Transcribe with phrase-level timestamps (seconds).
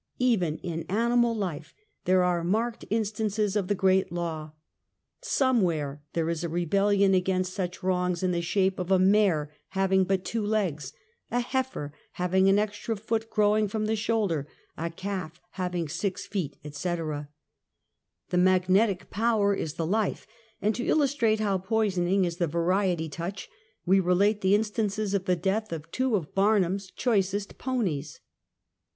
[0.17, 4.51] Even in animal life there are marked instances of the great law.
[5.21, 10.03] Somewhere there is a rebellion against such wrongs in the shape of a mare having
[10.03, 10.91] but two legs;
[11.29, 16.57] a heifer having an extra foot growing from the shoulder; a calf having six feet,
[16.65, 17.29] etc.
[18.31, 20.25] The magnetic power is the life,
[20.63, 23.47] and to illustrate how poisoning is the variety touch,
[23.85, 28.19] we relate the instances of the deaths of two of Barnum's choicest ponies.